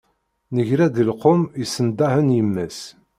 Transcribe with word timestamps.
Negra-d 0.55 0.91
di 0.95 1.03
lqum, 1.09 1.41
yessendahen 1.59 2.33
yemma-s. 2.37 2.79